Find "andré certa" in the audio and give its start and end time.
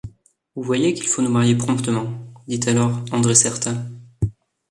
3.11-3.75